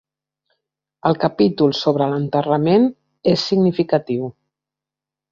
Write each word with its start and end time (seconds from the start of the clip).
El 1.09 1.17
capítol 1.23 1.75
sobre 1.79 2.07
l'enterrament 2.13 2.87
és 3.33 3.43
significatiu. 3.51 4.25